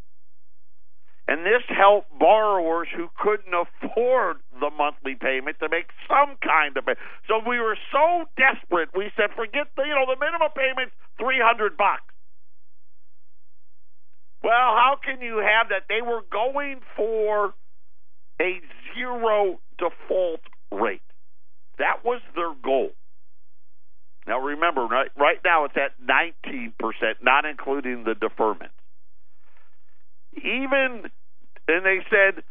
[1.27, 6.85] And this helped borrowers who couldn't afford the monthly payment to make some kind of
[6.85, 6.99] payment.
[7.27, 11.75] So we were so desperate, we said, forget the, you know, the minimum payment's 300
[11.75, 12.13] bucks.
[14.41, 15.89] Well, how can you have that?
[15.89, 17.53] They were going for
[18.39, 18.61] a
[18.95, 20.41] zero default
[20.71, 21.01] rate.
[21.77, 22.91] That was their goal.
[24.27, 26.73] Now remember, right, right now it's at 19%,
[27.21, 28.71] not including the deferment.
[30.35, 31.09] Even,
[31.67, 32.43] and they said,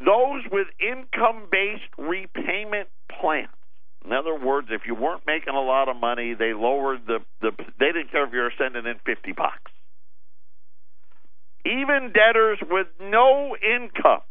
[0.00, 2.88] those with income based repayment
[3.20, 3.48] plans.
[4.04, 7.50] In other words, if you weren't making a lot of money, they lowered the, the
[7.78, 9.72] they didn't care if you were sending in 50 bucks.
[11.64, 14.22] Even debtors with no income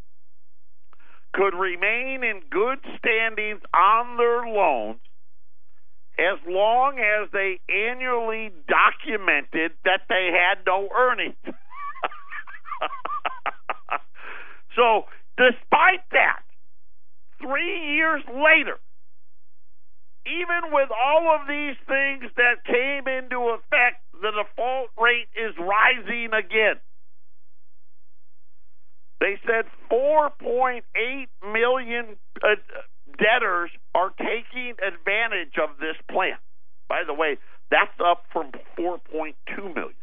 [1.34, 5.00] could remain in good standings on their loans
[6.20, 11.36] as long as they annually documented that they had no earnings.
[14.76, 15.06] so,
[15.38, 16.42] despite that,
[17.40, 18.80] three years later,
[20.26, 26.34] even with all of these things that came into effect, the default rate is rising
[26.34, 26.82] again.
[29.20, 30.82] They said 4.8
[31.54, 32.56] million uh,
[33.18, 36.38] debtors are taking advantage of this plan.
[36.88, 37.38] By the way,
[37.70, 39.36] that's up from 4.2
[39.76, 39.94] million.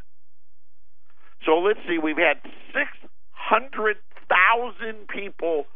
[1.46, 2.40] So let's see, we've had
[2.72, 5.66] 600,000 people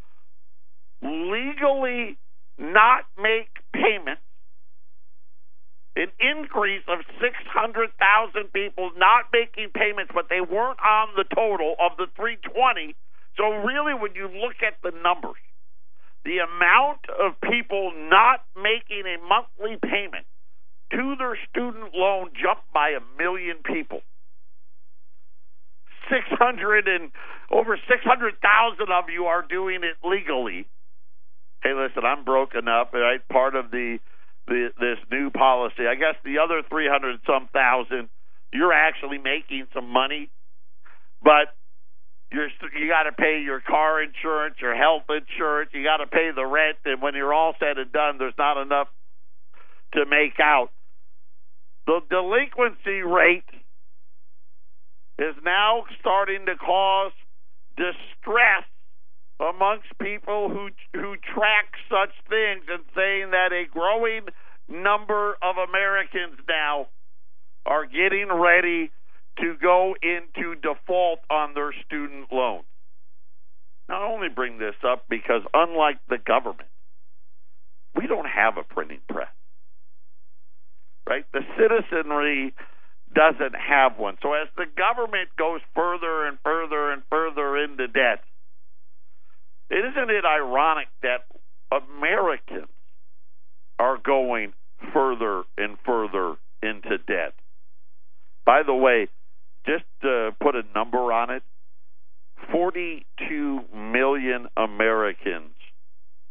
[1.03, 2.17] legally
[2.59, 4.23] not make payments
[5.99, 11.99] an increase of 600,000 people not making payments, but they weren't on the total of
[11.99, 12.95] the 320.
[13.37, 15.43] So, really, when you look at the numbers,
[16.29, 20.29] the amount of people not making a monthly payment
[20.93, 24.03] to their student loan jumped by a million people.
[26.13, 27.11] 600 and
[27.51, 30.69] over 600,000 of you are doing it legally.
[31.63, 33.27] Hey, listen, I'm broken up, right?
[33.29, 33.99] Part of the
[34.47, 35.85] the, this new policy.
[35.89, 38.09] I guess the other 300 some thousand,
[38.53, 40.31] you're actually making some money,
[41.23, 41.53] but
[42.31, 46.31] you're you got to pay your car insurance, your health insurance, you got to pay
[46.35, 48.89] the rent, and when you're all said and done, there's not enough
[49.95, 50.69] to make out.
[51.87, 53.49] The delinquency rate
[55.19, 57.13] is now starting to cause
[57.77, 58.65] distress
[59.41, 64.27] amongst people who who track such things and saying that a growing
[64.69, 66.89] number of Americans now
[67.65, 68.91] are getting ready
[69.41, 72.65] to go into default on their student loans.
[73.89, 76.69] Now, I only bring this up because, unlike the government,
[77.95, 79.29] we don't have a printing press.
[81.09, 81.25] Right?
[81.33, 82.55] The citizenry
[83.15, 84.19] doesn't have one.
[84.23, 88.23] So, as the government goes further and further and further into debt,
[89.71, 91.25] isn't it ironic that
[91.73, 92.69] Americans
[93.79, 94.53] are going
[94.93, 97.35] further and further into debt?
[98.45, 99.09] By the way,
[99.69, 101.43] just to put a number on it,
[102.51, 105.55] 42 million Americans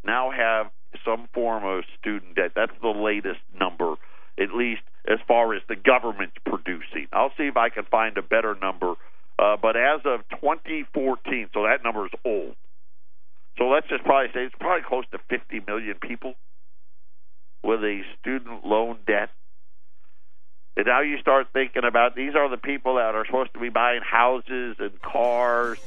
[0.04, 0.68] now have
[1.06, 2.52] some form of student debt.
[2.56, 3.96] That's the latest number,
[4.40, 7.08] at least as far as the government's producing.
[7.14, 8.96] I'll see if I can find a better number.
[9.40, 12.56] Uh, but as of 2014, so that number is old.
[13.58, 16.34] So let's just probably say it's probably close to 50 million people
[17.64, 19.30] with a student loan debt.
[20.78, 23.70] And now you start thinking about these are the people that are supposed to be
[23.70, 25.80] buying houses and cars,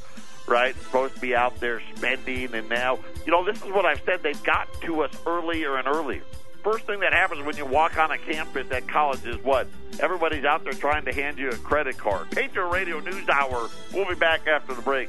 [0.48, 0.74] right?
[0.74, 4.24] Supposed to be out there spending, and now, you know, this is what I've said.
[4.24, 6.22] They've got to us earlier and earlier.
[6.64, 9.68] First thing that happens when you walk on a campus at college is what?
[10.00, 12.28] Everybody's out there trying to hand you a credit card.
[12.32, 13.70] Patriot Radio News Hour.
[13.94, 15.08] We'll be back after the break.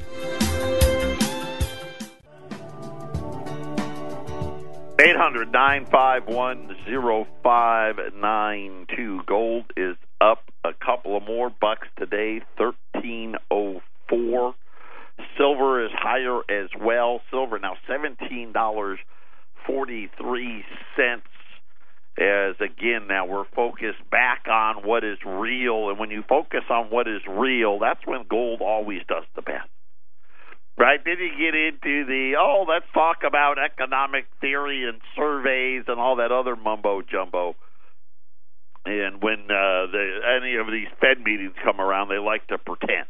[5.02, 6.78] 800 951
[7.44, 9.22] 0592.
[9.26, 14.54] Gold is up a couple of more bucks today, 1304.
[15.36, 17.22] Silver is higher as well.
[17.32, 20.64] Silver now $17.43.
[22.20, 25.90] As again, now we're focused back on what is real.
[25.90, 29.68] And when you focus on what is real, that's when gold always does the best
[30.78, 31.00] right?
[31.04, 36.18] Then you get into the oh, let's talk about economic theory and surveys and all
[36.18, 37.56] that other mumbo jumbo.
[38.86, 43.06] And when uh, the, any of these Fed meetings come around, they like to pretend.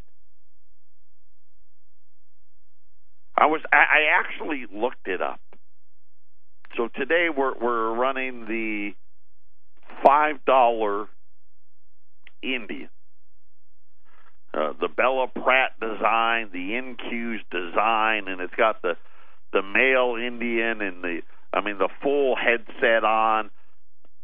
[3.36, 5.40] I was I, I actually looked it up.
[6.76, 8.90] So today we're we're running the
[10.04, 11.06] five dollar
[12.42, 12.90] Indian
[14.54, 18.96] uh, the Bela Pratt design, the incused design, and it's got the
[19.52, 21.20] the male Indian and the
[21.52, 23.50] I mean the full headset on,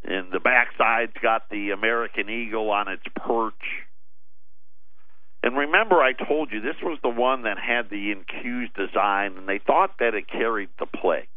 [0.04, 3.54] and the backside's got the American Eagle on its perch.
[5.42, 9.48] And remember, I told you this was the one that had the incused design, and
[9.48, 11.28] they thought that it carried the plague.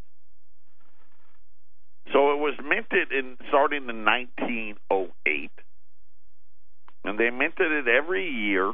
[2.11, 5.51] So it was minted in starting in 1908
[7.03, 8.73] and they minted it every year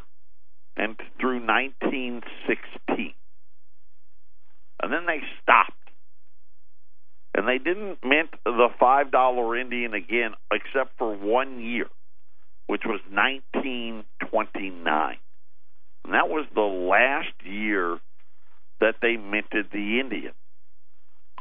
[0.75, 3.13] and through 1916.
[4.81, 5.73] And then they stopped.
[7.33, 11.87] And they didn't mint the $5 Indian again except for one year,
[12.67, 15.17] which was 1929.
[16.03, 17.99] And that was the last year
[18.79, 20.33] that they minted the Indian.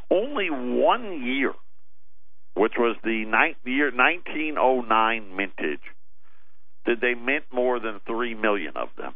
[0.09, 1.53] only one year,
[2.55, 3.25] which was the
[3.65, 5.81] year 1909 mintage,
[6.87, 9.13] did they mint more than 3 million of them.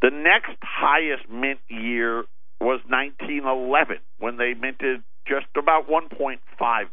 [0.00, 2.24] The next highest mint year
[2.60, 6.38] was 1911 when they minted just about 1.5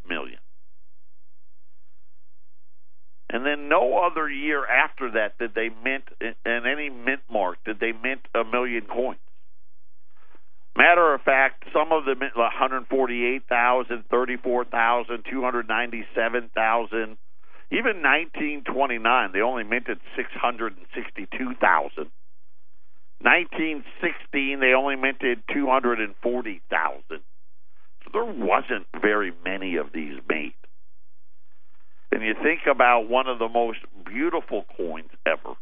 [0.09, 0.39] million.
[3.29, 7.79] And then no other year after that did they mint in any mint mark did
[7.79, 9.19] they mint a million coins.
[10.75, 17.17] Matter of fact, some of them 148,000, 34,000, 297,000.
[17.69, 22.11] Even 1929, they only minted 662,000.
[23.19, 27.03] 1916, they only minted 240,000.
[27.09, 30.53] So there wasn't very many of these made.
[32.11, 35.55] And you think about one of the most beautiful coins ever.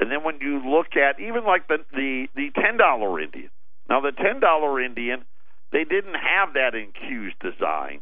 [0.00, 3.50] And then when you look at even like the the, the ten dollar Indian.
[3.88, 5.24] Now the ten dollar Indian,
[5.72, 8.00] they didn't have that incused design.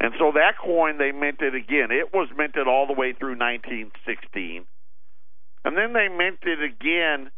[0.00, 1.88] And so that coin they minted again.
[1.90, 4.66] It was minted all the way through 1916.
[5.64, 7.30] And then they minted again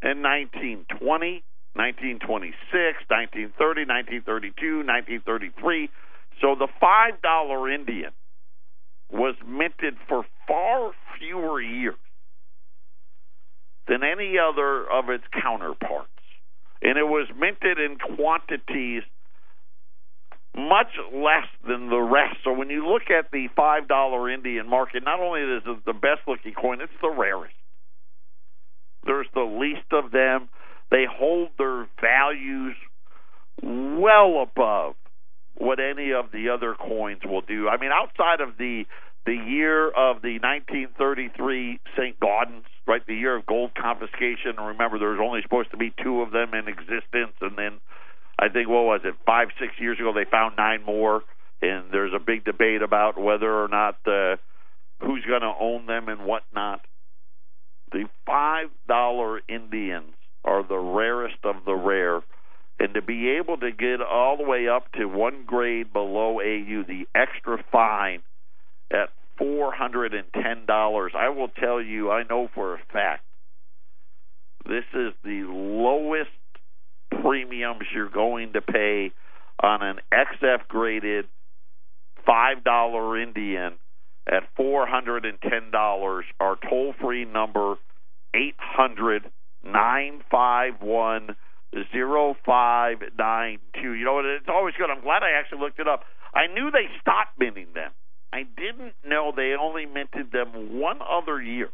[0.00, 1.44] in 1920,
[1.74, 2.56] 1926,
[3.08, 3.84] 1930,
[4.24, 5.90] 1932, 1933.
[6.40, 8.12] So the $5 Indian
[9.10, 11.94] was minted for far fewer years
[13.86, 16.08] than any other of its counterparts.
[16.82, 19.02] And it was minted in quantities
[20.56, 22.36] much less than the rest.
[22.44, 26.20] So when you look at the $5 Indian market, not only is it the best
[26.26, 27.54] looking coin, it's the rarest.
[29.04, 30.48] There's the least of them.
[30.90, 32.76] They hold their values
[33.62, 34.94] well above
[35.56, 37.68] what any of the other coins will do.
[37.68, 38.84] I mean, outside of the
[39.26, 42.20] the year of the 1933 St.
[42.20, 44.56] Gaudens, right, the year of gold confiscation.
[44.58, 47.80] Remember, there was only supposed to be two of them in existence, and then
[48.38, 51.22] I think what was it, five, six years ago, they found nine more,
[51.62, 54.36] and there's a big debate about whether or not uh,
[55.00, 56.80] who's going to own them and whatnot.
[57.92, 60.14] The five dollar Indians
[60.44, 62.22] are the rarest of the rare,
[62.80, 66.82] and to be able to get all the way up to one grade below AU,
[66.88, 68.20] the extra fine
[68.90, 73.24] at four hundred and ten dollars, I will tell you, I know for a fact,
[74.66, 76.30] this is the lowest
[77.10, 79.12] premiums you're going to pay
[79.62, 81.26] on an XF graded
[82.26, 83.74] five dollar Indian
[84.26, 86.24] at four hundred and ten dollars.
[86.40, 87.76] Our toll free number
[88.34, 89.30] eight hundred
[89.64, 91.36] nine five one
[91.92, 93.92] zero five nine two.
[93.92, 94.22] You know?
[94.24, 94.90] It's always good.
[94.90, 96.02] I'm glad I actually looked it up.
[96.34, 97.92] I knew they stopped minting them.
[98.32, 101.68] I didn't know they only minted them one other year.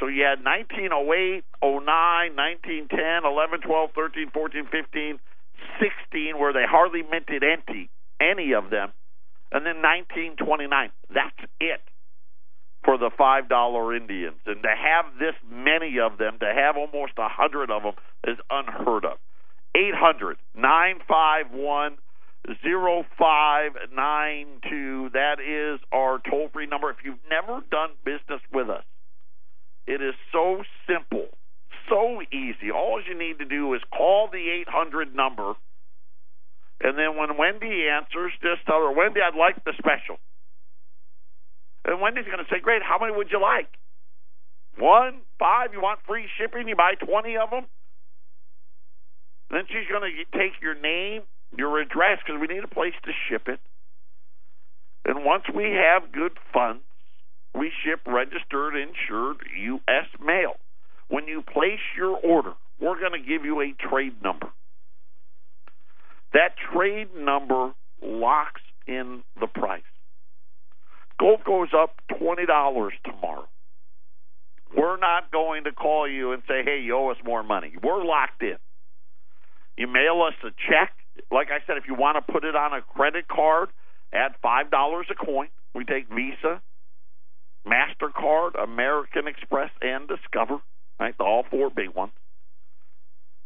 [0.00, 5.20] So you had 1908, 09, 1910, 11, 12, 13, 14, 15,
[5.76, 8.96] 16, where they hardly minted any, any of them,
[9.52, 10.88] and then 1929.
[11.12, 11.84] That's it
[12.82, 17.12] for the five dollar Indians, and to have this many of them, to have almost
[17.18, 17.92] a hundred of them,
[18.24, 19.18] is unheard of.
[19.76, 21.98] Eight hundred nine five one
[22.64, 25.10] zero five nine two.
[25.12, 26.88] That is our toll free number.
[26.88, 28.84] If you've never done business with us,
[29.86, 31.28] it is so simple,
[31.88, 32.70] so easy.
[32.74, 35.54] All you need to do is call the eight hundred number,
[36.80, 40.16] and then when Wendy answers, just tell her, Wendy, I'd like the special.
[41.84, 43.68] And Wendy's going to say, Great, how many would you like?
[44.78, 46.68] One, five, you want free shipping?
[46.68, 47.64] You buy 20 of them?
[49.50, 51.22] Then she's going to take your name,
[51.56, 53.60] your address, because we need a place to ship it.
[55.04, 56.84] And once we have good funds,
[57.54, 60.06] we ship registered, insured U.S.
[60.24, 60.54] mail.
[61.08, 64.48] When you place your order, we're going to give you a trade number.
[66.32, 67.72] That trade number
[68.02, 69.82] locks in the price.
[71.18, 73.48] Gold goes up $20 tomorrow.
[74.76, 77.72] We're not going to call you and say, hey, you owe us more money.
[77.82, 78.56] We're locked in.
[79.76, 80.92] You mail us a check.
[81.30, 83.70] Like I said, if you want to put it on a credit card,
[84.12, 85.48] add $5 a coin.
[85.74, 86.62] We take Visa,
[87.66, 90.58] MasterCard, American Express, and Discover,
[90.98, 91.16] right?
[91.16, 92.12] The All four big ones.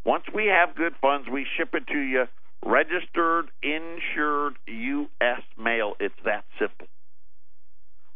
[0.04, 2.26] Once we have good funds, we ship it to you
[2.64, 5.42] registered, insured U.S.
[5.58, 5.94] mail.
[6.00, 6.86] It's that simple.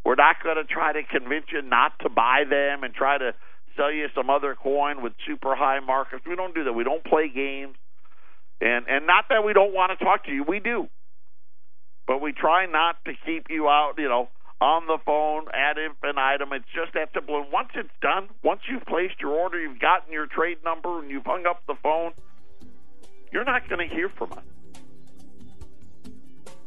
[0.05, 3.35] We're not going to try to convince you not to buy them and try to
[3.77, 6.25] sell you some other coin with super high markets.
[6.27, 6.73] We don't do that.
[6.73, 7.77] We don't play games.
[8.61, 10.45] And and not that we don't want to talk to you.
[10.49, 10.89] We do.
[12.07, 14.31] But we try not to keep you out, you know,
[14.61, 16.53] on the phone ad infinitum.
[16.53, 17.41] It's just that simple.
[17.41, 21.11] And once it's done, once you've placed your order, you've gotten your trade number, and
[21.11, 22.13] you've hung up the phone,
[23.33, 24.45] you're not going to hear from us.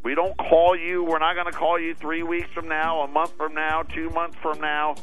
[0.03, 1.03] We don't call you.
[1.03, 4.09] We're not going to call you three weeks from now, a month from now, two
[4.09, 4.95] months from now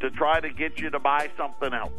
[0.00, 1.92] to try to get you to buy something else.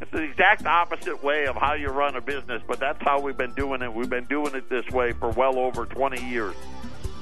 [0.00, 3.36] It's the exact opposite way of how you run a business, but that's how we've
[3.36, 3.92] been doing it.
[3.92, 6.54] We've been doing it this way for well over 20 years.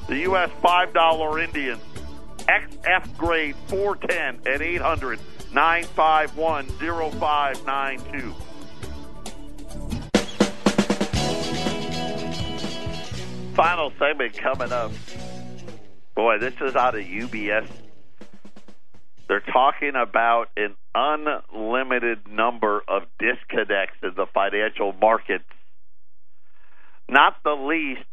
[0.09, 0.51] The U.S.
[0.63, 1.79] $5 Indian
[2.49, 5.21] XF grade 410 at 800
[5.53, 8.35] 951 0592.
[13.55, 14.93] Final segment coming up.
[16.15, 17.69] Boy, this is out of UBS.
[19.29, 25.45] They're talking about an unlimited number of disconnects in the financial markets.
[27.11, 28.08] Not the least,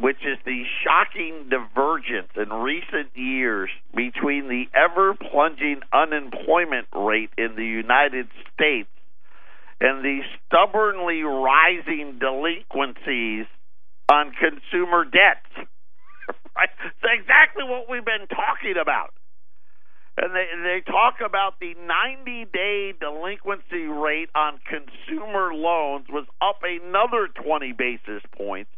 [0.00, 7.54] which is the shocking divergence in recent years between the ever plunging unemployment rate in
[7.56, 8.88] the United States
[9.80, 13.46] and the stubbornly rising delinquencies
[14.10, 15.68] on consumer debts.
[16.56, 16.68] right?
[16.86, 19.14] It's exactly what we've been talking about.
[20.20, 26.58] And they they talk about the 90 day delinquency rate on consumer loans was up
[26.64, 28.70] another 20 basis points,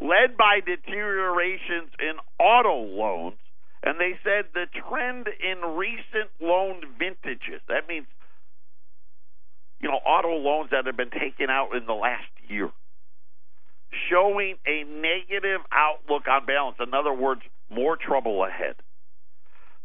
[0.00, 3.36] led by deteriorations in auto loans.
[3.82, 8.06] And they said the trend in recent loan vintages, that means,
[9.80, 12.68] you know, auto loans that have been taken out in the last year,
[14.10, 16.76] showing a negative outlook on balance.
[16.78, 17.40] In other words,
[17.70, 18.76] more trouble ahead.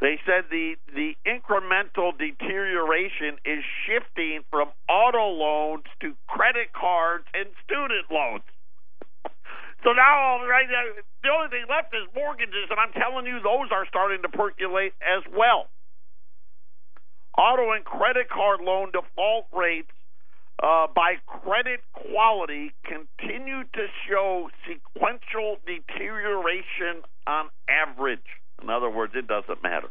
[0.02, 7.48] They said the the incremental deterioration is shifting from auto loans to credit cards and
[7.64, 8.44] student loans.
[9.86, 13.86] So now, right, the only thing left is mortgages, and I'm telling you, those are
[13.86, 15.70] starting to percolate as well.
[17.38, 19.94] Auto and credit card loan default rates
[20.64, 28.26] uh, by credit quality continue to show sequential deterioration on average.
[28.64, 29.90] In other words, it doesn't matter.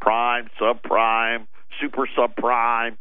[0.00, 1.46] Prime, subprime,
[1.80, 2.96] super subprime.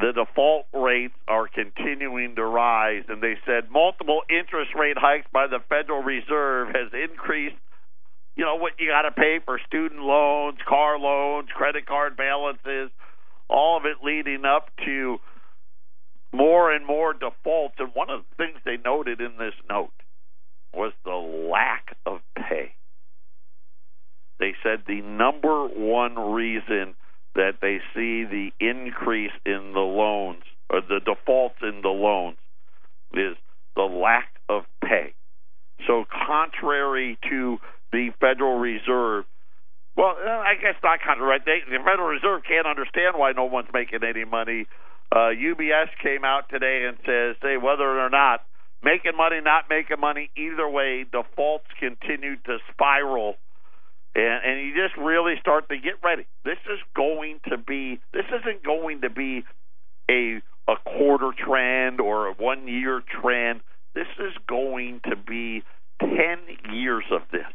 [0.00, 5.46] The default rates are continuing to rise, and they said multiple interest rate hikes by
[5.46, 7.56] the Federal Reserve has increased.
[8.34, 12.90] You know what you got to pay for student loans, car loans, credit card balances,
[13.50, 15.18] all of it leading up to
[16.32, 17.74] more and more defaults.
[17.78, 19.92] And one of the things they noted in this note
[20.72, 22.72] was the lack of pay.
[24.38, 26.94] They said the number one reason
[27.34, 32.38] that they see the increase in the loans or the defaults in the loans
[33.12, 33.36] is
[33.76, 35.14] the lack of pay.
[35.86, 37.58] So, contrary to
[37.92, 39.24] the Federal Reserve,
[39.96, 41.30] well, uh, I guess not contrary.
[41.38, 41.44] Right?
[41.44, 44.66] They, the Federal Reserve can't understand why no one's making any money.
[45.10, 48.44] Uh, UBS came out today and says, "Hey, whether or not
[48.82, 53.36] making money, not making money, either way, defaults continue to spiral."
[54.14, 56.26] And, and you just really start to get ready.
[56.44, 58.00] This is going to be.
[58.12, 59.44] This isn't going to be
[60.10, 63.60] a a quarter trend or a one year trend.
[63.94, 65.62] This is going to be
[66.00, 66.38] ten
[66.72, 67.46] years of this.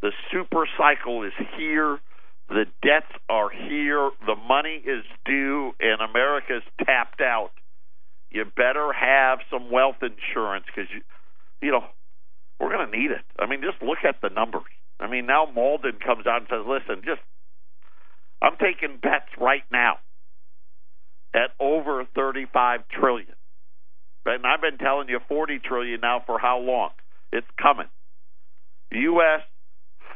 [0.00, 1.98] The super cycle is here.
[2.48, 4.10] The debts are here.
[4.26, 7.50] The money is due, and America's tapped out.
[8.30, 11.02] You better have some wealth insurance because you,
[11.60, 11.84] you know,
[12.58, 13.22] we're going to need it.
[13.38, 14.62] I mean, just look at the numbers.
[15.00, 17.20] I mean, now Mauldin comes out and says, "Listen, just
[18.42, 19.98] I'm taking bets right now
[21.34, 23.34] at over 35 trillion."
[24.26, 26.90] And I've been telling you 40 trillion now for how long?
[27.32, 27.88] It's coming.
[28.90, 29.40] U.S.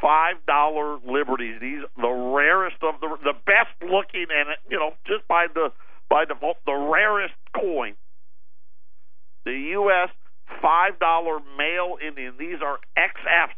[0.01, 1.61] five dollar liberties.
[1.61, 5.72] These the rarest of the the best looking and you know just by the
[6.09, 7.95] by default the rarest coin.
[9.45, 10.11] The U.S.
[10.61, 12.35] five dollar male Indian.
[12.39, 13.51] These are XF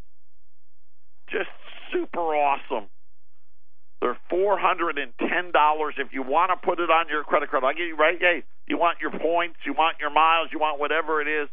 [1.31, 1.51] just
[1.93, 2.89] super awesome.
[4.01, 7.51] They're four hundred and ten dollars if you want to put it on your credit
[7.51, 7.65] card.
[7.65, 8.19] I get you right.
[8.21, 11.49] Hey, you want your points, you want your miles, you want whatever it is.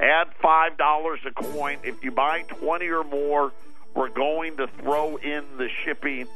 [0.00, 1.78] Add five dollars a coin.
[1.84, 3.52] If you buy twenty or more,
[3.94, 6.26] we're going to throw in the shipping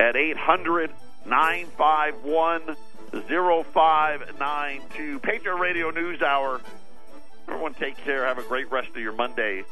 [0.00, 0.90] at eight hundred
[1.24, 2.76] nine five one
[3.28, 5.20] zero five nine two.
[5.20, 6.60] Patriot Radio News Hour.
[7.46, 8.26] Everyone, take care.
[8.26, 9.62] Have a great rest of your Monday.